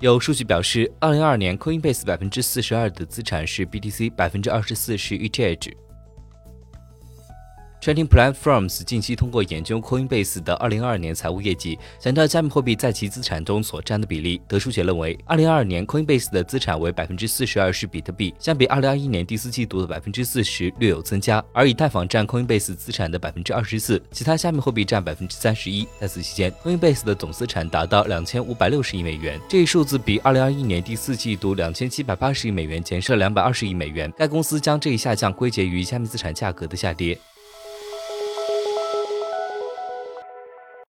[0.00, 5.74] 有数据表示，二零二二年 Coinbase 百分之四十二的资产是 BTC，百分之二十四是 ETH。
[7.80, 14.38] Trading Platforms 近期通过研究 Coinbase 的2022年财务业绩，强调加密货币在其资产中所占的比例。
[14.46, 21.42] 得出结论为，2022年 Coinbase 的资产为百分之四十二是比特币，相比2021年第四季度的百分之四十略有增加。
[21.54, 25.88] 而以太坊占 Coinbase 资产的百分之二十四，其他加密货币占百分之三十一。
[25.98, 34.12] 在此期间，Coinbase 的总资产达到两千五百六十亿美元，这一数字比2021年第四季度两千七百八十亿美元减少两百二十亿美元。
[34.18, 37.18] 该公司将这一下降归结于加密资产价格的下跌。